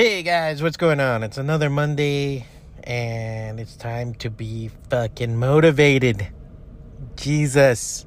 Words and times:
Hey 0.00 0.22
guys, 0.22 0.62
what's 0.62 0.78
going 0.78 0.98
on? 0.98 1.22
It's 1.22 1.36
another 1.36 1.68
Monday 1.68 2.46
and 2.84 3.60
it's 3.60 3.76
time 3.76 4.14
to 4.14 4.30
be 4.30 4.70
fucking 4.88 5.36
motivated. 5.36 6.26
Jesus. 7.16 8.06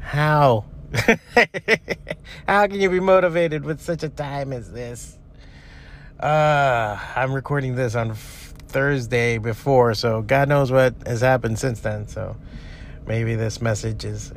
How? 0.00 0.64
How 2.48 2.66
can 2.66 2.80
you 2.80 2.90
be 2.90 2.98
motivated 2.98 3.64
with 3.64 3.80
such 3.80 4.02
a 4.02 4.08
time 4.08 4.52
as 4.52 4.72
this? 4.72 5.16
Uh, 6.18 6.98
I'm 7.14 7.32
recording 7.32 7.76
this 7.76 7.94
on 7.94 8.14
Thursday 8.14 9.38
before, 9.38 9.94
so 9.94 10.22
God 10.22 10.48
knows 10.48 10.72
what 10.72 10.96
has 11.06 11.20
happened 11.20 11.60
since 11.60 11.78
then. 11.78 12.08
So 12.08 12.34
maybe 13.06 13.36
this 13.36 13.62
message 13.62 14.04
is 14.04 14.32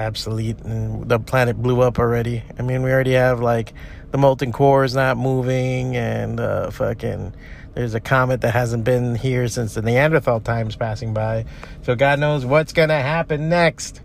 obsolete 0.00 0.58
and 0.62 1.08
the 1.08 1.20
planet 1.20 1.62
blew 1.62 1.80
up 1.80 2.00
already. 2.00 2.42
I 2.58 2.62
mean, 2.62 2.82
we 2.82 2.90
already 2.90 3.12
have 3.12 3.38
like 3.38 3.72
the 4.12 4.18
molten 4.18 4.52
core 4.52 4.84
is 4.84 4.94
not 4.94 5.16
moving 5.16 5.96
and 5.96 6.38
uh, 6.38 6.70
fucking 6.70 7.34
there's 7.74 7.94
a 7.94 8.00
comet 8.00 8.42
that 8.42 8.52
hasn't 8.52 8.84
been 8.84 9.14
here 9.14 9.48
since 9.48 9.74
the 9.74 9.82
Neanderthal 9.82 10.40
times 10.40 10.76
passing 10.76 11.14
by. 11.14 11.46
So 11.82 11.96
God 11.96 12.20
knows 12.20 12.44
what's 12.44 12.74
going 12.74 12.90
to 12.90 12.94
happen 12.94 13.48
next. 13.48 14.02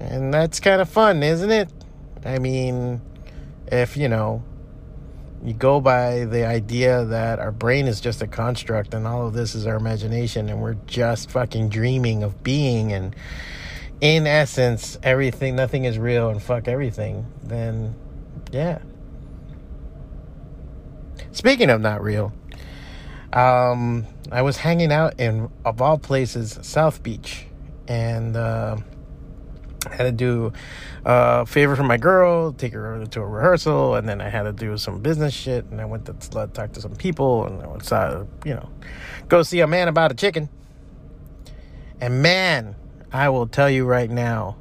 And 0.00 0.32
that's 0.32 0.58
kind 0.60 0.80
of 0.80 0.88
fun, 0.88 1.22
isn't 1.22 1.50
it? 1.50 1.70
I 2.24 2.38
mean, 2.38 3.02
if, 3.66 3.98
you 3.98 4.08
know, 4.08 4.42
you 5.44 5.52
go 5.52 5.82
by 5.82 6.24
the 6.24 6.46
idea 6.46 7.04
that 7.04 7.38
our 7.38 7.52
brain 7.52 7.86
is 7.86 8.00
just 8.00 8.22
a 8.22 8.26
construct 8.26 8.94
and 8.94 9.06
all 9.06 9.26
of 9.26 9.34
this 9.34 9.54
is 9.54 9.66
our 9.66 9.76
imagination 9.76 10.48
and 10.48 10.62
we're 10.62 10.78
just 10.86 11.30
fucking 11.30 11.68
dreaming 11.68 12.22
of 12.22 12.42
being 12.42 12.92
and 12.94 13.14
in 14.00 14.26
essence, 14.26 14.98
everything, 15.02 15.56
nothing 15.56 15.84
is 15.84 15.98
real 15.98 16.30
and 16.30 16.42
fuck 16.42 16.68
everything, 16.68 17.26
then 17.42 17.94
yeah. 18.52 18.78
Speaking 21.32 21.70
of 21.70 21.80
not 21.80 22.02
real, 22.02 22.32
um, 23.32 24.06
I 24.32 24.42
was 24.42 24.56
hanging 24.56 24.92
out 24.92 25.20
in, 25.20 25.50
of 25.64 25.82
all 25.82 25.98
places, 25.98 26.58
South 26.62 27.02
Beach, 27.02 27.46
and 27.86 28.36
uh, 28.36 28.76
had 29.90 30.04
to 30.04 30.12
do 30.12 30.52
a 31.04 31.46
favor 31.46 31.76
for 31.76 31.82
my 31.82 31.96
girl, 31.96 32.52
take 32.52 32.72
her 32.72 32.94
over 32.94 33.06
to 33.06 33.20
a 33.20 33.26
rehearsal, 33.26 33.94
and 33.94 34.08
then 34.08 34.20
I 34.20 34.28
had 34.28 34.42
to 34.44 34.52
do 34.52 34.76
some 34.78 35.00
business 35.00 35.34
shit, 35.34 35.64
and 35.66 35.80
I 35.80 35.84
went 35.84 36.06
to 36.06 36.14
talk 36.48 36.72
to 36.72 36.80
some 36.80 36.96
people, 36.96 37.46
and 37.46 37.62
I 37.62 37.66
went 37.66 37.84
to, 37.84 38.26
you 38.44 38.54
know, 38.54 38.68
go 39.28 39.42
see 39.42 39.60
a 39.60 39.66
man 39.66 39.88
about 39.88 40.10
a 40.10 40.14
chicken. 40.14 40.48
And 42.00 42.22
man, 42.22 42.76
I 43.12 43.28
will 43.28 43.46
tell 43.46 43.70
you 43.70 43.84
right 43.84 44.10
now, 44.10 44.56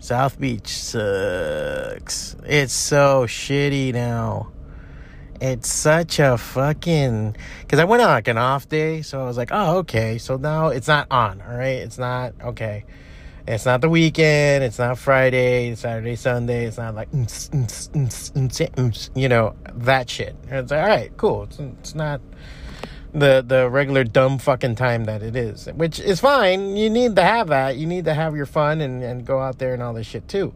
South 0.00 0.40
Beach 0.40 0.66
sucks. 0.66 2.34
It's 2.46 2.72
so 2.72 3.26
shitty 3.26 3.92
now. 3.92 4.50
It's 5.42 5.70
such 5.70 6.18
a 6.18 6.38
fucking. 6.38 7.36
Because 7.60 7.78
I 7.78 7.84
went 7.84 8.02
on 8.02 8.08
like 8.08 8.26
an 8.26 8.38
off 8.38 8.66
day, 8.66 9.02
so 9.02 9.20
I 9.20 9.24
was 9.24 9.36
like, 9.36 9.50
oh, 9.52 9.78
okay. 9.78 10.16
So 10.16 10.38
now 10.38 10.68
it's 10.68 10.88
not 10.88 11.06
on, 11.10 11.42
all 11.42 11.54
right? 11.54 11.78
It's 11.80 11.98
not, 11.98 12.32
okay. 12.42 12.86
It's 13.46 13.66
not 13.66 13.82
the 13.82 13.90
weekend. 13.90 14.64
It's 14.64 14.78
not 14.78 14.96
Friday, 14.96 15.74
Saturday, 15.74 16.16
Sunday. 16.16 16.64
It's 16.64 16.78
not 16.78 16.94
like, 16.94 17.08
you 19.14 19.28
know, 19.28 19.54
that 19.74 20.08
shit. 20.08 20.34
It's 20.48 20.70
like, 20.70 20.82
all 20.82 20.88
right, 20.88 21.14
cool. 21.18 21.42
It's, 21.44 21.58
it's 21.58 21.94
not 21.94 22.22
the 23.12 23.44
the 23.46 23.68
regular 23.68 24.04
dumb 24.04 24.38
fucking 24.38 24.76
time 24.76 25.04
that 25.04 25.22
it 25.22 25.36
is, 25.36 25.66
which 25.74 25.98
is 25.98 26.20
fine. 26.20 26.76
You 26.76 26.90
need 26.90 27.16
to 27.16 27.22
have 27.22 27.48
that. 27.48 27.76
You 27.76 27.86
need 27.86 28.04
to 28.04 28.14
have 28.14 28.36
your 28.36 28.46
fun 28.46 28.80
and, 28.80 29.02
and 29.02 29.26
go 29.26 29.40
out 29.40 29.58
there 29.58 29.74
and 29.74 29.82
all 29.82 29.94
this 29.94 30.06
shit 30.06 30.28
too. 30.28 30.54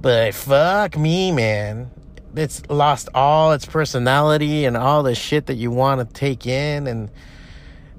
But 0.00 0.34
fuck 0.34 0.96
me, 0.96 1.32
man. 1.32 1.90
It's 2.34 2.62
lost 2.68 3.08
all 3.14 3.52
its 3.52 3.64
personality 3.64 4.66
and 4.66 4.76
all 4.76 5.02
the 5.02 5.14
shit 5.14 5.46
that 5.46 5.54
you 5.54 5.70
want 5.70 6.06
to 6.06 6.14
take 6.14 6.46
in. 6.46 6.86
And 6.86 7.10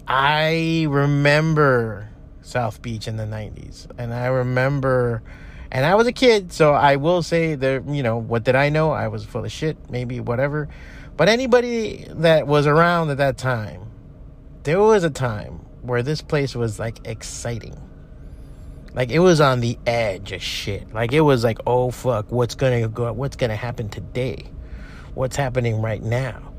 I 0.07 0.85
remember 0.89 2.09
South 2.43 2.81
Beach 2.81 3.07
in 3.07 3.17
the 3.17 3.25
90s. 3.25 3.87
And 3.97 4.13
I 4.13 4.27
remember, 4.27 5.23
and 5.71 5.85
I 5.85 5.95
was 5.95 6.07
a 6.07 6.13
kid, 6.13 6.53
so 6.53 6.73
I 6.73 6.95
will 6.97 7.23
say 7.23 7.55
that, 7.55 7.87
you 7.87 8.03
know, 8.03 8.17
what 8.17 8.43
did 8.43 8.55
I 8.55 8.69
know? 8.69 8.91
I 8.91 9.07
was 9.07 9.25
full 9.25 9.43
of 9.43 9.51
shit, 9.51 9.77
maybe 9.89 10.19
whatever. 10.19 10.69
But 11.17 11.29
anybody 11.29 12.05
that 12.09 12.45
was 12.45 12.67
around 12.67 13.09
at 13.09 13.17
that 13.17 13.39
time, 13.39 13.91
there 14.63 14.79
was 14.79 15.03
a 15.03 15.09
time 15.09 15.65
where 15.81 16.03
this 16.03 16.21
place 16.21 16.55
was 16.55 16.77
like 16.77 16.99
exciting. 17.07 17.75
Like 18.93 19.09
it 19.09 19.19
was 19.19 19.41
on 19.41 19.59
the 19.59 19.79
edge 19.87 20.31
of 20.31 20.43
shit. 20.43 20.93
Like 20.93 21.13
it 21.13 21.21
was 21.21 21.43
like, 21.43 21.59
oh 21.65 21.89
fuck, 21.89 22.31
what's 22.31 22.53
gonna 22.53 22.87
go 22.87 23.11
what's 23.13 23.35
gonna 23.35 23.55
happen 23.55 23.89
today? 23.89 24.45
What's 25.15 25.35
happening 25.35 25.81
right 25.81 26.03
now? 26.03 26.53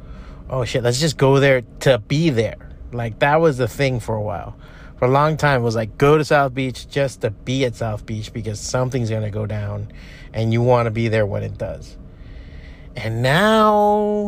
Oh 0.51 0.65
shit, 0.65 0.83
let's 0.83 0.99
just 0.99 1.19
go 1.19 1.39
there 1.39 1.63
to 1.81 1.99
be 1.99 2.31
there. 2.31 2.71
Like 2.93 3.21
that 3.21 3.41
was 3.41 3.59
the 3.59 3.69
thing 3.69 4.01
for 4.01 4.17
a 4.17 4.23
while. 4.23 4.57
For 4.99 5.05
a 5.05 5.11
long 5.11 5.37
time 5.37 5.61
it 5.61 5.65
was 5.65 5.77
like 5.77 5.97
go 5.99 6.19
to 6.19 6.25
South 6.25 6.53
Beach 6.55 6.89
just 6.89 7.21
to 7.21 7.31
be 7.31 7.65
at 7.65 7.77
South 7.77 8.07
Beach 8.07 8.33
because 8.33 8.59
something's 8.59 9.11
gonna 9.11 9.31
go 9.31 9.47
down 9.47 9.93
and 10.33 10.53
you 10.53 10.63
wanna 10.63 10.91
be 10.91 11.07
there 11.07 11.27
when 11.27 11.45
it 11.45 11.59
does. 11.59 11.97
And 12.97 13.23
now 13.23 14.28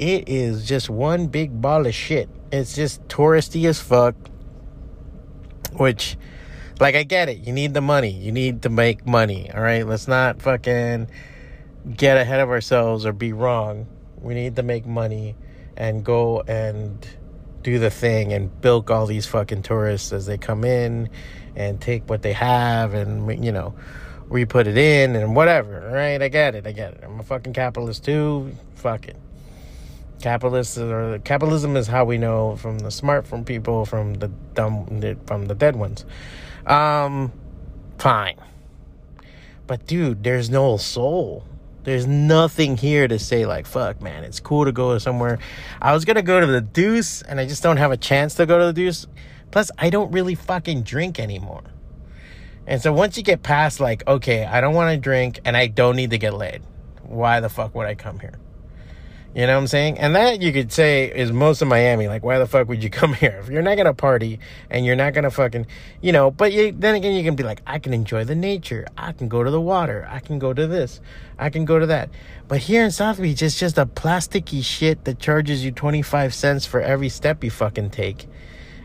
it 0.00 0.30
is 0.30 0.66
just 0.66 0.88
one 0.88 1.26
big 1.26 1.60
ball 1.60 1.86
of 1.86 1.94
shit. 1.94 2.30
It's 2.50 2.74
just 2.74 3.06
touristy 3.06 3.68
as 3.68 3.78
fuck. 3.78 4.14
Which, 5.74 6.16
like, 6.80 6.94
I 6.94 7.02
get 7.02 7.28
it. 7.28 7.46
You 7.46 7.52
need 7.52 7.74
the 7.74 7.82
money. 7.82 8.10
You 8.10 8.32
need 8.32 8.62
to 8.62 8.70
make 8.70 9.06
money. 9.06 9.50
All 9.52 9.60
right. 9.60 9.86
Let's 9.86 10.08
not 10.08 10.40
fucking 10.40 11.10
get 11.94 12.16
ahead 12.16 12.40
of 12.40 12.48
ourselves 12.48 13.04
or 13.04 13.12
be 13.12 13.34
wrong. 13.34 13.86
We 14.20 14.32
need 14.32 14.56
to 14.56 14.62
make 14.62 14.86
money 14.86 15.36
and 15.76 16.02
go 16.02 16.40
and 16.48 17.06
do 17.62 17.78
the 17.78 17.90
thing 17.90 18.32
and 18.32 18.58
bilk 18.62 18.90
all 18.90 19.04
these 19.04 19.26
fucking 19.26 19.62
tourists 19.62 20.14
as 20.14 20.24
they 20.24 20.38
come 20.38 20.64
in 20.64 21.10
and 21.56 21.78
take 21.78 22.08
what 22.08 22.22
they 22.22 22.32
have 22.32 22.94
and, 22.94 23.44
you 23.44 23.52
know, 23.52 23.74
re 24.28 24.46
put 24.46 24.66
it 24.66 24.78
in 24.78 25.14
and 25.14 25.36
whatever, 25.36 25.90
right? 25.92 26.22
I 26.22 26.28
get 26.28 26.54
it, 26.54 26.66
I 26.66 26.72
get 26.72 26.94
it. 26.94 27.00
I'm 27.04 27.20
a 27.20 27.22
fucking 27.22 27.52
capitalist 27.52 28.02
too. 28.02 28.56
Fuck 28.76 29.08
it. 29.08 29.16
Capitalists 30.20 30.76
or 30.78 31.18
capitalism 31.20 31.76
is 31.76 31.86
how 31.86 32.04
we 32.04 32.18
know 32.18 32.56
from 32.56 32.78
the 32.78 32.90
smart 32.90 33.26
from 33.26 33.44
people 33.44 33.84
from 33.84 34.14
the 34.14 34.28
dumb 34.54 34.86
from 35.26 35.46
the 35.46 35.54
dead 35.54 35.76
ones. 35.76 36.04
Um, 36.66 37.32
fine. 37.98 38.36
But 39.66 39.86
dude, 39.86 40.22
there's 40.22 40.50
no 40.50 40.76
soul. 40.76 41.44
There's 41.84 42.06
nothing 42.06 42.76
here 42.76 43.08
to 43.08 43.18
say 43.18 43.46
like, 43.46 43.66
fuck, 43.66 44.02
man, 44.02 44.24
it's 44.24 44.40
cool 44.40 44.66
to 44.66 44.72
go 44.72 44.98
somewhere. 44.98 45.38
I 45.80 45.94
was 45.94 46.04
gonna 46.04 46.22
go 46.22 46.38
to 46.38 46.46
the 46.46 46.60
Deuce, 46.60 47.22
and 47.22 47.40
I 47.40 47.46
just 47.46 47.62
don't 47.62 47.78
have 47.78 47.90
a 47.90 47.96
chance 47.96 48.34
to 48.34 48.46
go 48.46 48.58
to 48.58 48.66
the 48.66 48.72
Deuce. 48.72 49.06
Plus, 49.50 49.70
I 49.78 49.90
don't 49.90 50.12
really 50.12 50.34
fucking 50.34 50.82
drink 50.82 51.18
anymore. 51.18 51.62
And 52.66 52.80
so 52.80 52.92
once 52.92 53.16
you 53.16 53.22
get 53.22 53.42
past 53.42 53.80
like, 53.80 54.06
okay, 54.06 54.44
I 54.44 54.60
don't 54.60 54.74
want 54.74 54.94
to 54.94 55.00
drink 55.00 55.40
and 55.44 55.56
I 55.56 55.66
don't 55.66 55.96
need 55.96 56.10
to 56.10 56.18
get 56.18 56.34
laid. 56.34 56.62
Why 57.02 57.40
the 57.40 57.48
fuck 57.48 57.74
would 57.74 57.86
I 57.86 57.96
come 57.96 58.20
here? 58.20 58.34
You 59.32 59.46
know 59.46 59.54
what 59.54 59.60
I'm 59.60 59.66
saying? 59.68 59.98
And 60.00 60.16
that 60.16 60.42
you 60.42 60.52
could 60.52 60.72
say 60.72 61.04
is 61.08 61.30
most 61.30 61.62
of 61.62 61.68
Miami. 61.68 62.08
Like, 62.08 62.24
why 62.24 62.40
the 62.40 62.46
fuck 62.46 62.68
would 62.68 62.82
you 62.82 62.90
come 63.00 63.14
here? 63.14 63.38
If 63.40 63.48
you're 63.48 63.62
not 63.62 63.76
gonna 63.76 63.94
party 63.94 64.40
and 64.68 64.84
you're 64.84 64.96
not 64.96 65.14
gonna 65.14 65.30
fucking, 65.30 65.66
you 66.00 66.10
know, 66.10 66.32
but 66.32 66.52
you, 66.52 66.72
then 66.72 66.96
again, 66.96 67.14
you 67.14 67.22
can 67.22 67.36
be 67.36 67.44
like, 67.44 67.62
I 67.64 67.78
can 67.78 67.94
enjoy 67.94 68.24
the 68.24 68.34
nature. 68.34 68.88
I 68.98 69.12
can 69.12 69.28
go 69.28 69.44
to 69.44 69.50
the 69.50 69.60
water. 69.60 70.06
I 70.10 70.18
can 70.18 70.40
go 70.40 70.52
to 70.52 70.66
this. 70.66 71.00
I 71.38 71.48
can 71.48 71.64
go 71.64 71.78
to 71.78 71.86
that. 71.86 72.10
But 72.48 72.58
here 72.58 72.84
in 72.84 72.90
South 72.90 73.20
Beach, 73.20 73.40
it's 73.40 73.58
just 73.58 73.78
a 73.78 73.86
plasticky 73.86 74.64
shit 74.64 75.04
that 75.04 75.20
charges 75.20 75.64
you 75.64 75.70
25 75.70 76.34
cents 76.34 76.66
for 76.66 76.80
every 76.80 77.08
step 77.08 77.44
you 77.44 77.52
fucking 77.52 77.90
take. 77.90 78.26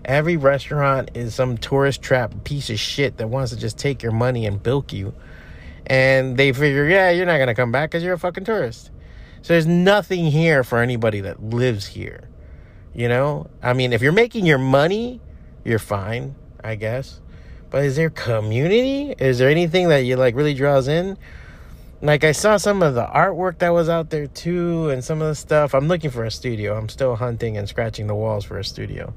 Every 0.04 0.38
restaurant 0.38 1.10
is 1.16 1.34
some 1.34 1.58
tourist 1.58 2.04
trap 2.04 2.44
piece 2.44 2.70
of 2.70 2.80
shit 2.80 3.18
that 3.18 3.30
wants 3.30 3.52
to 3.52 3.58
just 3.58 3.80
take 3.80 4.04
your 4.04 4.12
money 4.12 4.46
and 4.46 4.62
bilk 4.62 4.94
you. 4.94 5.16
And 5.88 6.38
they 6.38 6.54
figure, 6.54 6.88
yeah, 6.88 7.10
you're 7.10 7.26
not 7.26 7.44
to 7.44 7.56
come 7.56 7.72
back 7.72 7.90
because 7.90 8.04
you're 8.04 8.14
a 8.14 8.20
fucking 8.20 8.46
tourist. 8.46 8.92
So 9.46 9.54
there's 9.54 9.68
nothing 9.68 10.26
here 10.26 10.64
for 10.64 10.80
anybody 10.80 11.22
that 11.22 11.40
lives 11.40 11.86
here. 11.86 12.30
You 12.96 13.08
know? 13.08 13.48
I 13.62 13.74
mean, 13.74 13.94
if 13.94 14.02
you're 14.02 14.12
making 14.12 14.48
your 14.48 14.58
money, 14.58 15.22
you're 15.64 15.78
fine, 15.78 16.34
I 16.64 16.74
guess. 16.74 17.22
But 17.70 17.86
is 17.86 17.96
there 17.96 18.10
community? 18.10 19.14
Is 19.20 19.38
there 19.38 19.52
anything 19.52 19.90
that 19.90 20.00
you 20.00 20.16
like 20.16 20.34
really 20.34 20.56
draws 20.56 20.88
in? 20.88 21.16
Like 22.02 22.24
I 22.24 22.32
saw 22.32 22.58
some 22.58 22.82
of 22.82 22.96
the 22.96 23.06
artwork 23.06 23.60
that 23.60 23.70
was 23.70 23.88
out 23.88 24.10
there 24.10 24.26
too 24.26 24.90
and 24.90 25.04
some 25.04 25.22
of 25.22 25.28
the 25.28 25.36
stuff. 25.36 25.76
I'm 25.76 25.88
looking 25.88 26.10
for 26.10 26.24
a 26.24 26.32
studio. 26.32 26.76
I'm 26.76 26.90
still 26.90 27.16
hunting 27.16 27.56
and 27.56 27.70
scratching 27.70 28.08
the 28.08 28.16
walls 28.16 28.46
for 28.46 28.58
a 28.58 28.64
studio. 28.64 29.14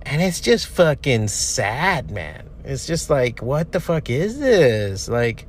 And 0.00 0.22
it's 0.22 0.40
just 0.40 0.66
fucking 0.66 1.28
sad, 1.28 2.10
man. 2.10 2.48
It's 2.64 2.86
just 2.86 3.10
like, 3.10 3.42
what 3.42 3.72
the 3.72 3.80
fuck 3.80 4.08
is 4.08 4.40
this? 4.40 5.10
Like, 5.10 5.46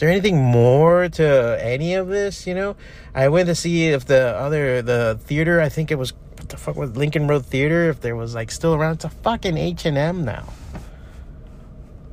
there 0.00 0.08
anything 0.08 0.42
more 0.42 1.08
to 1.08 1.58
any 1.62 1.94
of 1.94 2.08
this? 2.08 2.46
You 2.46 2.54
know, 2.54 2.76
I 3.14 3.28
went 3.28 3.46
to 3.48 3.54
see 3.54 3.88
if 3.88 4.06
the 4.06 4.36
other 4.36 4.82
the 4.82 5.18
theater. 5.22 5.60
I 5.60 5.68
think 5.68 5.90
it 5.90 5.96
was 5.96 6.12
what 6.36 6.48
the 6.48 6.56
fuck 6.56 6.76
was 6.76 6.96
Lincoln 6.96 7.28
Road 7.28 7.46
Theater. 7.46 7.88
If 7.90 8.00
there 8.00 8.16
was 8.16 8.34
like 8.34 8.50
still 8.50 8.74
around, 8.74 8.94
it's 8.94 9.04
a 9.04 9.10
fucking 9.10 9.56
H 9.56 9.84
and 9.84 9.96
M 9.96 10.24
now. 10.24 10.48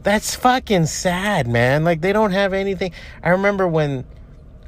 That's 0.03 0.35
fucking 0.35 0.85
sad, 0.85 1.47
man. 1.47 1.83
Like 1.83 2.01
they 2.01 2.13
don't 2.13 2.31
have 2.31 2.53
anything. 2.53 2.91
I 3.23 3.29
remember 3.29 3.67
when 3.67 4.05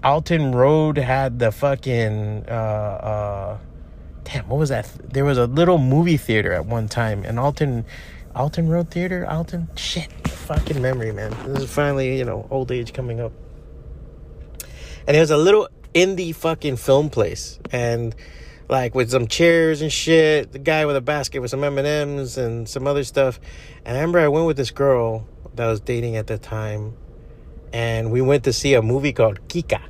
Alton 0.03 0.53
Road 0.53 0.97
had 0.97 1.39
the 1.39 1.51
fucking 1.51 2.45
uh 2.47 2.51
uh 2.51 3.57
damn 4.23 4.47
what 4.47 4.59
was 4.59 4.69
that 4.69 4.89
there 5.03 5.25
was 5.25 5.37
a 5.37 5.45
little 5.45 5.77
movie 5.77 6.17
theater 6.17 6.53
at 6.53 6.65
one 6.65 6.87
time 6.87 7.23
and 7.25 7.39
Alton 7.39 7.85
Alton 8.39 8.69
Road 8.69 8.89
Theater? 8.89 9.27
Alton? 9.29 9.67
Shit 9.75 10.09
fucking 10.29 10.81
memory 10.81 11.11
man. 11.11 11.31
This 11.45 11.63
is 11.63 11.69
finally 11.69 12.17
you 12.17 12.23
know 12.23 12.47
old 12.49 12.71
age 12.71 12.93
coming 12.93 13.19
up. 13.19 13.33
And 15.05 15.17
it 15.17 15.19
was 15.19 15.29
a 15.29 15.35
little 15.35 15.67
indie 15.93 16.33
fucking 16.33 16.77
film 16.77 17.09
place. 17.09 17.59
And 17.69 18.15
like 18.69 18.95
with 18.95 19.11
some 19.11 19.27
chairs 19.27 19.81
and 19.81 19.91
shit 19.91 20.53
the 20.53 20.59
guy 20.59 20.85
with 20.85 20.95
a 20.95 21.01
basket 21.01 21.41
with 21.41 21.51
some 21.51 21.65
M&Ms 21.65 22.37
and 22.37 22.69
some 22.69 22.87
other 22.87 23.03
stuff. 23.03 23.41
And 23.83 23.97
I 23.97 23.99
remember 23.99 24.19
I 24.19 24.29
went 24.29 24.47
with 24.47 24.55
this 24.55 24.71
girl 24.71 25.27
that 25.55 25.67
I 25.67 25.69
was 25.69 25.81
dating 25.81 26.15
at 26.15 26.27
the 26.27 26.37
time. 26.37 26.95
And 27.73 28.09
we 28.09 28.21
went 28.21 28.45
to 28.45 28.53
see 28.53 28.73
a 28.73 28.81
movie 28.81 29.11
called 29.11 29.49
Kika. 29.49 29.81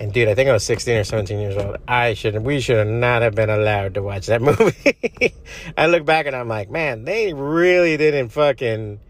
And 0.00 0.12
dude, 0.12 0.28
I 0.28 0.34
think 0.34 0.48
I 0.48 0.52
was 0.52 0.64
16 0.64 0.96
or 0.96 1.04
17 1.04 1.38
years 1.38 1.56
old. 1.56 1.76
I 1.88 2.14
should 2.14 2.38
we 2.42 2.60
should 2.60 2.86
not 2.86 3.22
have 3.22 3.34
been 3.34 3.50
allowed 3.50 3.94
to 3.94 4.02
watch 4.02 4.26
that 4.26 4.40
movie. 4.42 5.34
I 5.76 5.86
look 5.86 6.04
back 6.04 6.26
and 6.26 6.36
I'm 6.36 6.48
like, 6.48 6.70
man, 6.70 7.04
they 7.04 7.32
really 7.32 7.96
didn't 7.96 8.28
fucking 8.28 9.00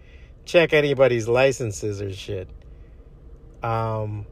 check 0.44 0.72
anybody's 0.72 1.28
licenses 1.28 2.00
or 2.00 2.12
shit. 2.12 2.48
Um 3.62 4.26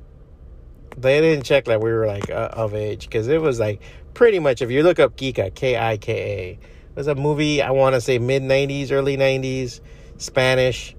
they 0.97 1.20
didn't 1.20 1.44
check 1.44 1.67
that 1.67 1.82
we 1.82 1.93
were 1.93 2.06
like 2.06 2.31
uh, 2.31 2.49
of 2.53 2.75
age 2.75 3.03
because 3.06 3.29
it 3.29 3.41
was 3.41 3.61
like 3.61 3.82
pretty 4.14 4.38
much 4.38 4.62
if 4.62 4.70
you 4.70 4.82
look 4.82 4.99
up 4.99 5.17
Kika, 5.17 5.55
K 5.55 5.76
I 5.76 5.99
K 5.99 6.12
A, 6.12 6.50
it 6.53 6.97
was 6.97 7.06
a 7.06 7.14
movie 7.14 7.61
I 7.61 7.70
want 7.70 7.94
to 7.97 8.00
say 8.00 8.19
mid 8.19 8.43
90s, 8.43 8.91
early 8.93 9.19
90s, 9.19 9.81
Spanish 10.17 10.97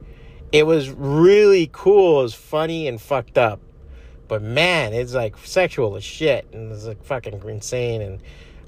it 0.51 0.65
was 0.65 0.89
really 0.89 1.69
cool. 1.71 2.19
It 2.19 2.23
was 2.23 2.33
funny 2.33 2.87
and 2.87 3.01
fucked 3.01 3.37
up. 3.37 3.59
But 4.27 4.41
man, 4.41 4.93
it's 4.93 5.13
like 5.13 5.37
sexual 5.37 5.95
as 5.95 6.03
shit 6.03 6.47
and 6.53 6.71
it's 6.71 6.85
like 6.85 7.03
fucking 7.03 7.41
insane 7.47 8.01
and 8.01 8.19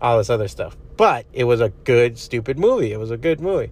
all 0.01 0.17
this 0.17 0.29
other 0.29 0.47
stuff. 0.47 0.77
But 0.97 1.25
it 1.33 1.43
was 1.43 1.61
a 1.61 1.69
good, 1.69 2.17
stupid 2.17 2.57
movie. 2.57 2.91
It 2.91 2.99
was 2.99 3.11
a 3.11 3.17
good 3.17 3.41
movie. 3.41 3.71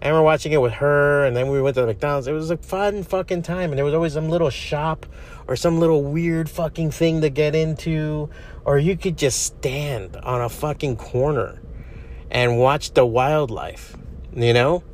And 0.00 0.14
we're 0.14 0.22
watching 0.22 0.52
it 0.52 0.60
with 0.60 0.74
her, 0.74 1.24
and 1.24 1.36
then 1.36 1.48
we 1.48 1.60
went 1.60 1.74
to 1.74 1.80
the 1.80 1.88
McDonald's. 1.88 2.28
It 2.28 2.32
was 2.32 2.52
a 2.52 2.56
fun 2.56 3.02
fucking 3.02 3.42
time, 3.42 3.70
and 3.70 3.78
there 3.78 3.84
was 3.84 3.94
always 3.94 4.12
some 4.12 4.28
little 4.28 4.50
shop 4.50 5.06
or 5.48 5.56
some 5.56 5.80
little 5.80 6.04
weird 6.04 6.48
fucking 6.48 6.92
thing 6.92 7.20
to 7.22 7.30
get 7.30 7.56
into, 7.56 8.30
or 8.64 8.78
you 8.78 8.96
could 8.96 9.18
just 9.18 9.42
stand 9.42 10.14
on 10.16 10.40
a 10.40 10.48
fucking 10.48 10.98
corner 10.98 11.60
and 12.30 12.60
watch 12.60 12.92
the 12.92 13.04
wildlife, 13.04 13.96
you 14.32 14.52
know? 14.52 14.84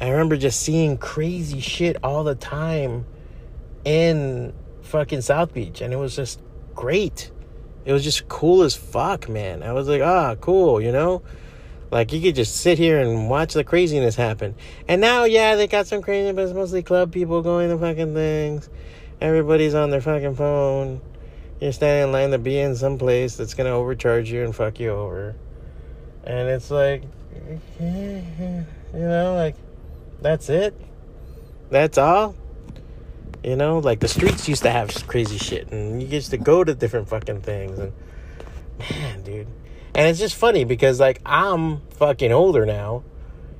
I 0.00 0.08
remember 0.08 0.38
just 0.38 0.60
seeing 0.60 0.96
crazy 0.96 1.60
shit 1.60 1.98
all 2.02 2.24
the 2.24 2.34
time 2.34 3.04
in 3.84 4.54
fucking 4.86 5.20
South 5.22 5.52
Beach, 5.52 5.80
and 5.80 5.92
it 5.92 5.96
was 5.96 6.16
just 6.16 6.40
great. 6.74 7.30
It 7.84 7.92
was 7.92 8.02
just 8.02 8.28
cool 8.28 8.62
as 8.62 8.74
fuck, 8.74 9.28
man. 9.28 9.62
I 9.62 9.72
was 9.72 9.88
like, 9.88 10.02
ah, 10.02 10.34
cool, 10.36 10.80
you 10.80 10.92
know? 10.92 11.22
Like, 11.90 12.12
you 12.12 12.20
could 12.20 12.34
just 12.34 12.56
sit 12.56 12.78
here 12.78 13.00
and 13.00 13.30
watch 13.30 13.54
the 13.54 13.62
craziness 13.62 14.16
happen. 14.16 14.56
And 14.88 15.00
now, 15.00 15.24
yeah, 15.24 15.54
they 15.54 15.68
got 15.68 15.86
some 15.86 16.02
crazy, 16.02 16.32
but 16.32 16.42
it's 16.42 16.52
mostly 16.52 16.82
club 16.82 17.12
people 17.12 17.42
going 17.42 17.70
to 17.70 17.78
fucking 17.78 18.12
things. 18.12 18.68
Everybody's 19.20 19.74
on 19.74 19.90
their 19.90 20.00
fucking 20.00 20.34
phone. 20.34 21.00
You're 21.60 21.72
standing 21.72 22.08
in 22.08 22.12
line 22.12 22.30
to 22.32 22.38
be 22.38 22.58
in 22.58 22.76
some 22.76 22.98
place 22.98 23.36
that's 23.36 23.54
gonna 23.54 23.70
overcharge 23.70 24.30
you 24.30 24.44
and 24.44 24.54
fuck 24.54 24.78
you 24.78 24.90
over. 24.90 25.34
And 26.24 26.48
it's 26.48 26.70
like, 26.70 27.02
you 27.80 28.66
know, 28.92 29.34
like, 29.34 29.54
that's 30.20 30.50
it. 30.50 30.78
That's 31.70 31.96
all. 31.96 32.34
You 33.46 33.54
know, 33.54 33.78
like 33.78 34.00
the 34.00 34.08
streets 34.08 34.48
used 34.48 34.64
to 34.64 34.70
have 34.72 34.90
crazy 35.06 35.38
shit, 35.38 35.70
and 35.70 36.02
you 36.02 36.08
used 36.08 36.30
to 36.30 36.36
go 36.36 36.64
to 36.64 36.74
different 36.74 37.08
fucking 37.08 37.42
things, 37.42 37.78
and 37.78 37.92
man, 38.76 39.22
dude. 39.22 39.46
And 39.94 40.08
it's 40.08 40.18
just 40.18 40.34
funny 40.34 40.64
because 40.64 40.98
like 40.98 41.20
I'm 41.24 41.80
fucking 41.90 42.32
older 42.32 42.66
now, 42.66 43.04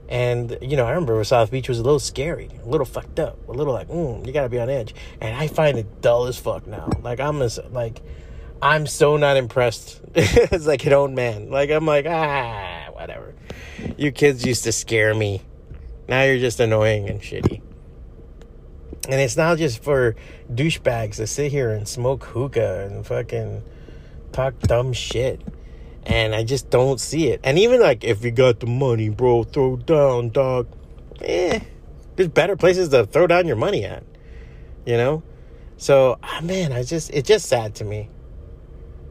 and 0.09 0.59
you 0.61 0.77
know 0.77 0.87
I 0.87 0.91
remember 0.91 1.23
South 1.23 1.53
Beach 1.53 1.69
was 1.69 1.79
a 1.79 1.85
little 1.85 2.01
scary, 2.01 2.51
a 2.65 2.69
little 2.69 2.85
fucked 2.85 3.21
up, 3.21 3.39
a 3.49 3.53
little 3.53 3.73
like, 3.73 3.87
mm, 3.87 4.27
you 4.27 4.33
gotta 4.33 4.49
be 4.49 4.59
on 4.59 4.69
edge. 4.69 4.93
And 5.21 5.37
I 5.37 5.47
find 5.47 5.79
it 5.79 6.03
dull 6.03 6.27
as 6.27 6.37
fuck 6.37 6.67
now. 6.67 6.91
Like 7.03 7.21
I'm 7.21 7.41
as 7.41 7.61
like 7.71 8.03
I'm 8.61 8.89
so 8.89 9.17
not 9.17 9.37
impressed 9.37 10.01
as 10.17 10.67
like 10.67 10.85
an 10.85 10.95
old 10.95 11.13
man. 11.13 11.49
Like 11.49 11.71
I'm 11.71 11.87
like 11.87 12.07
ah 12.09 12.89
whatever. 12.91 13.37
You 13.97 14.11
kids 14.11 14.45
used 14.45 14.65
to 14.65 14.73
scare 14.73 15.15
me. 15.15 15.43
Now 16.09 16.25
you're 16.25 16.41
just 16.41 16.59
annoying 16.59 17.09
and 17.09 17.21
shitty. 17.21 17.63
And 19.09 19.21
it's 19.21 19.37
not 19.37 19.59
just 19.59 19.83
for 19.83 20.17
douchebags 20.53 21.17
to 21.17 21.27
sit 21.27 21.53
here 21.53 21.71
and 21.71 21.87
smoke 21.87 22.25
hookah 22.25 22.87
and 22.87 23.07
fucking 23.07 23.63
talk 24.33 24.59
dumb 24.61 24.93
shit. 24.93 25.41
And 26.05 26.35
I 26.35 26.45
just 26.45 26.71
don't 26.71 27.01
see 27.01 27.29
it. 27.29 27.41
And 27.45 27.59
even 27.59 27.81
like, 27.81 28.05
if 28.05 28.25
you 28.25 28.31
got 28.31 28.61
the 28.61 28.67
money, 28.67 29.09
bro, 29.09 29.45
throw 29.45 29.77
down, 29.77 30.31
dog. 30.31 30.69
Eh, 31.21 31.61
there's 32.17 32.29
better 32.29 32.57
places 32.57 32.89
to 32.91 33.07
throw 33.07 33.27
down 33.27 33.47
your 33.47 33.57
money 33.57 33.85
at. 33.85 34.05
You 34.85 34.97
know? 34.97 35.23
So, 35.77 36.19
oh 36.23 36.41
man, 36.43 36.73
I 36.73 36.83
just, 36.83 37.11
it's 37.11 37.29
just 37.29 37.49
sad 37.49 37.75
to 37.77 37.85
me. 37.85 38.09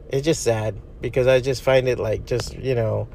It's 0.08 0.24
just 0.24 0.42
sad 0.42 0.76
because 1.00 1.26
I 1.26 1.40
just 1.40 1.62
find 1.62 1.88
it 1.88 1.98
like, 1.98 2.26
just, 2.26 2.56
you 2.56 2.74
know, 2.74 3.08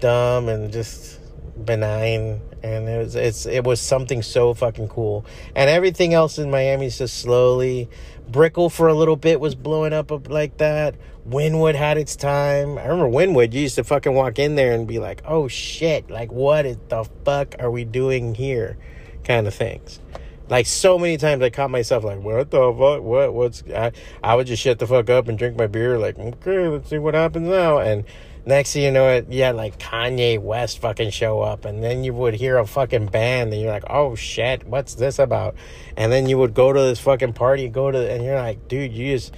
dumb 0.00 0.48
and 0.48 0.72
just 0.72 1.20
benign 1.64 2.40
and 2.62 2.88
it 2.88 2.98
was 2.98 3.14
it's 3.14 3.46
it 3.46 3.64
was 3.64 3.80
something 3.80 4.22
so 4.22 4.52
fucking 4.52 4.88
cool 4.88 5.24
and 5.54 5.70
everything 5.70 6.12
else 6.12 6.38
in 6.38 6.50
miami's 6.50 6.98
just 6.98 7.18
slowly 7.18 7.88
brickell 8.28 8.68
for 8.68 8.88
a 8.88 8.94
little 8.94 9.16
bit 9.16 9.40
was 9.40 9.54
blowing 9.54 9.92
up 9.92 10.10
like 10.28 10.56
that 10.58 10.94
wynwood 11.28 11.74
had 11.74 11.96
its 11.96 12.14
time 12.14 12.76
i 12.78 12.86
remember 12.86 13.08
wynwood 13.08 13.52
you 13.52 13.62
used 13.62 13.76
to 13.76 13.84
fucking 13.84 14.12
walk 14.12 14.38
in 14.38 14.54
there 14.54 14.72
and 14.74 14.86
be 14.86 14.98
like 14.98 15.22
oh 15.24 15.48
shit 15.48 16.10
like 16.10 16.30
what 16.30 16.66
is 16.66 16.76
the 16.88 17.04
fuck 17.24 17.54
are 17.58 17.70
we 17.70 17.84
doing 17.84 18.34
here 18.34 18.76
kind 19.24 19.46
of 19.46 19.54
things 19.54 20.00
like 20.48 20.66
so 20.66 20.98
many 20.98 21.16
times 21.16 21.42
I 21.42 21.50
caught 21.50 21.70
myself 21.70 22.04
like, 22.04 22.22
what 22.22 22.50
the 22.50 22.72
fuck? 22.72 23.02
What? 23.02 23.34
What's? 23.34 23.64
I 23.74 23.90
I 24.22 24.36
would 24.36 24.46
just 24.46 24.62
shut 24.62 24.78
the 24.78 24.86
fuck 24.86 25.10
up 25.10 25.26
and 25.26 25.36
drink 25.36 25.56
my 25.58 25.66
beer. 25.66 25.98
Like, 25.98 26.18
okay, 26.18 26.68
let's 26.68 26.88
see 26.88 26.98
what 26.98 27.14
happens 27.14 27.48
now. 27.48 27.78
And 27.78 28.04
next 28.46 28.72
thing 28.72 28.84
you 28.84 28.92
know 28.92 29.08
it 29.08 29.26
yeah 29.28 29.50
like 29.50 29.76
kanye 29.78 30.40
west 30.40 30.78
fucking 30.78 31.10
show 31.10 31.40
up 31.42 31.64
and 31.64 31.82
then 31.82 32.04
you 32.04 32.14
would 32.14 32.32
hear 32.32 32.58
a 32.58 32.66
fucking 32.66 33.06
band 33.06 33.52
and 33.52 33.60
you're 33.60 33.72
like 33.72 33.84
oh 33.90 34.14
shit 34.14 34.64
what's 34.66 34.94
this 34.94 35.18
about? 35.18 35.56
And 35.96 36.12
then 36.12 36.28
you 36.28 36.38
would 36.38 36.54
go 36.54 36.72
to 36.72 36.80
this 36.80 37.00
fucking 37.00 37.32
party 37.32 37.68
go 37.68 37.90
to 37.90 38.10
and 38.10 38.24
you're 38.24 38.38
like 38.38 38.68
dude 38.68 38.92
you 38.92 39.14
just 39.14 39.34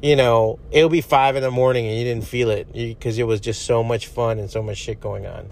you 0.00 0.14
know 0.14 0.60
it'll 0.70 0.88
be 0.88 1.00
five 1.00 1.34
in 1.34 1.42
the 1.42 1.50
morning 1.50 1.86
and 1.86 1.98
you 1.98 2.04
didn't 2.04 2.24
feel 2.24 2.50
it 2.50 2.72
because 2.72 3.18
it 3.18 3.26
was 3.26 3.40
just 3.40 3.64
so 3.64 3.82
much 3.82 4.06
fun 4.06 4.38
and 4.38 4.48
so 4.50 4.62
much 4.62 4.78
shit 4.78 5.00
going 5.00 5.26
on. 5.26 5.50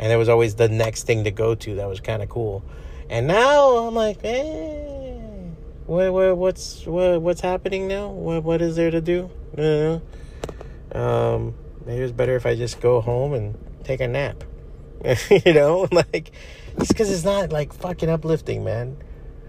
And 0.00 0.10
it 0.10 0.16
was 0.16 0.28
always 0.28 0.54
the 0.54 0.68
next 0.68 1.04
thing 1.04 1.24
to 1.24 1.30
go 1.30 1.54
to 1.54 1.74
that 1.76 1.86
was 1.86 2.00
kind 2.00 2.22
of 2.22 2.28
cool. 2.28 2.64
And 3.08 3.26
now 3.26 3.76
i'm 3.86 3.94
like 3.94 4.18
eh, 4.24 5.18
what, 5.86 6.12
what 6.12 6.36
what's 6.36 6.84
what, 6.84 7.22
what's 7.22 7.40
happening 7.40 7.86
now? 7.86 8.08
What 8.08 8.42
what 8.42 8.60
is 8.60 8.74
there 8.74 8.90
to 8.90 9.00
do? 9.00 9.30
Um 10.92 11.54
maybe 11.86 12.02
it's 12.02 12.12
better 12.12 12.36
if 12.36 12.46
I 12.46 12.54
just 12.54 12.80
go 12.80 13.00
home 13.00 13.32
and 13.32 13.56
take 13.84 14.00
a 14.00 14.08
nap. 14.08 14.44
you 15.30 15.52
know, 15.52 15.88
like 15.92 16.30
it's 16.76 16.88
because 16.88 17.10
it's 17.10 17.24
not 17.24 17.52
like 17.52 17.72
fucking 17.72 18.08
uplifting, 18.08 18.64
man. 18.64 18.96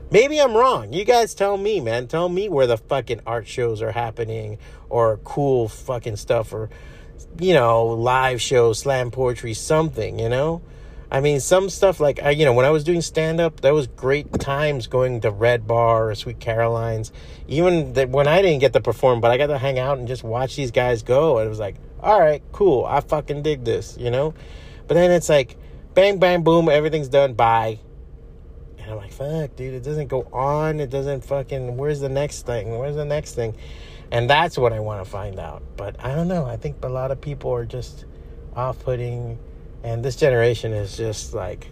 Maybe 0.10 0.42
I'm 0.42 0.54
wrong. 0.54 0.92
You 0.92 1.06
guys 1.06 1.34
tell 1.34 1.56
me, 1.58 1.80
man. 1.80 2.08
Tell 2.08 2.28
me 2.28 2.50
where 2.50 2.68
the 2.68 2.78
fucking 2.78 3.22
art 3.26 3.48
shows 3.48 3.82
are 3.82 3.94
happening 3.94 4.58
or 4.90 5.18
cool 5.24 5.70
fucking 5.70 6.18
stuff 6.18 6.52
or 6.52 6.70
you 7.40 7.54
know, 7.54 7.86
live 7.86 8.42
shows, 8.42 8.80
slam 8.80 9.12
poetry, 9.12 9.54
something, 9.54 10.20
you 10.20 10.30
know? 10.30 10.62
I 11.10 11.20
mean, 11.20 11.42
some 11.42 11.70
stuff 11.70 12.00
like, 12.00 12.24
I, 12.24 12.32
you 12.32 12.46
know, 12.46 12.54
when 12.54 12.66
I 12.66 12.70
was 12.70 12.86
doing 12.86 13.02
stand 13.02 13.42
up, 13.42 13.62
that 13.62 13.74
was 13.74 13.88
great 13.88 14.32
times 14.40 14.88
going 14.88 15.22
to 15.22 15.32
Red 15.32 15.68
Bar 15.68 16.10
or 16.10 16.16
Sweet 16.16 16.40
Caroline's. 16.40 17.12
Even 17.50 17.94
that 17.94 18.10
when 18.10 18.30
I 18.30 18.42
didn't 18.42 18.60
get 18.60 18.72
to 18.74 18.82
perform, 18.82 19.20
but 19.20 19.30
I 19.30 19.38
got 19.38 19.48
to 19.48 19.58
hang 19.58 19.78
out 19.78 19.98
and 19.98 20.08
just 20.08 20.24
watch 20.24 20.56
these 20.56 20.72
guys 20.72 21.04
go. 21.04 21.38
And 21.38 21.48
it 21.48 21.50
was 21.50 21.60
like, 21.60 21.76
all 22.01 22.20
right, 22.20 22.41
cool. 22.51 22.86
I 22.86 23.01
fucking 23.01 23.43
dig 23.43 23.63
this, 23.63 23.98
you 24.00 24.12
know? 24.12 24.34
But 24.88 24.96
then 24.96 25.12
it's 25.12 25.29
like, 25.29 25.58
bang, 25.93 26.20
bang, 26.20 26.43
boom, 26.43 26.70
everything's 26.70 27.10
done. 27.10 27.34
Bye. 27.34 27.79
And 28.79 28.91
I'm 28.91 28.98
like, 28.98 29.12
fuck, 29.12 29.55
dude, 29.55 29.74
it 29.74 29.84
doesn't 29.84 30.08
go 30.08 30.27
on. 30.34 30.79
It 30.79 30.89
doesn't 30.89 31.24
fucking, 31.25 31.77
where's 31.77 32.00
the 32.00 32.10
next 32.10 32.46
thing? 32.46 32.77
Where's 32.77 32.96
the 32.96 33.05
next 33.05 33.36
thing? 33.36 33.55
And 34.12 34.29
that's 34.29 34.58
what 34.58 34.74
I 34.74 34.79
want 34.79 35.03
to 35.03 35.10
find 35.10 35.39
out. 35.39 35.63
But 35.77 36.03
I 36.03 36.15
don't 36.15 36.27
know. 36.27 36.46
I 36.46 36.58
think 36.58 36.84
a 36.84 36.89
lot 36.89 37.12
of 37.12 37.22
people 37.22 37.51
are 37.51 37.65
just 37.65 38.05
off 38.55 38.79
putting 38.79 39.39
and 39.84 40.03
this 40.03 40.15
generation 40.15 40.74
is 40.74 40.96
just 40.96 41.34
like 41.34 41.72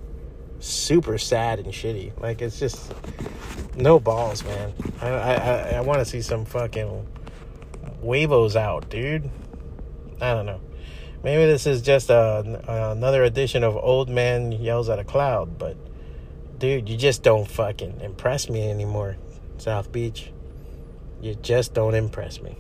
super 0.60 1.18
sad 1.18 1.60
and 1.60 1.68
shitty. 1.68 2.20
Like 2.20 2.42
it's 2.42 2.60
just 2.60 2.94
no 3.76 4.00
balls, 4.00 4.44
man. 4.44 4.74
I 5.02 5.08
I 5.10 5.70
I 5.76 5.82
want 5.82 6.00
to 6.00 6.06
see 6.06 6.22
some 6.22 6.46
fucking 6.46 7.08
huevos 8.02 8.56
out, 8.56 8.90
dude. 8.90 9.30
I 10.22 10.34
don't 10.34 10.46
know. 10.46 10.62
Maybe 11.24 11.46
this 11.46 11.66
is 11.66 11.82
just 11.82 12.10
a, 12.10 12.92
another 12.92 13.24
edition 13.24 13.64
of 13.64 13.76
Old 13.76 14.10
Man 14.10 14.52
Yells 14.52 14.90
at 14.90 15.00
a 15.00 15.04
Cloud, 15.04 15.58
but 15.58 15.76
dude, 16.60 16.88
you 16.88 16.98
just 16.98 17.24
don't 17.24 17.50
fucking 17.50 18.02
impress 18.02 18.50
me 18.50 18.70
anymore, 18.70 19.18
South 19.58 19.92
Beach. 19.92 20.32
You 21.22 21.36
just 21.36 21.74
don't 21.74 21.96
impress 21.96 22.42
me. 22.42 22.58